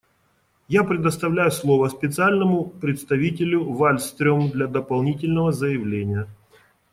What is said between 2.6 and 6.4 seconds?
представителю Вальстрём для дополнительного заявления.